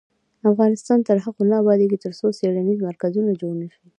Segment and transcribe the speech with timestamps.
[0.51, 3.83] افغانستان تر هغو نه ابادیږي، ترڅو څیړنیز مرکزونه جوړ نشي.